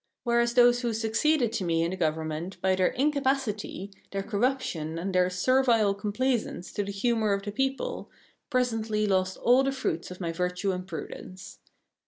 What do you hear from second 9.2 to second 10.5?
all the fruits of my